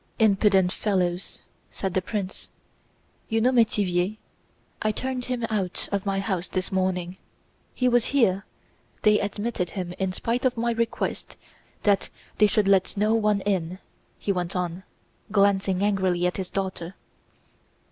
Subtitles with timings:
[0.17, 2.47] "Impudent fellows!" said the prince.
[3.29, 4.17] "You know Métivier?
[4.81, 7.17] I turned him out of my house this morning.
[7.75, 8.43] He was here;
[9.03, 11.37] they admitted him in spite of my request
[11.83, 12.09] that
[12.39, 13.77] they should let no one in,"
[14.17, 14.81] he went on,
[15.31, 16.95] glancing angrily at his daughter.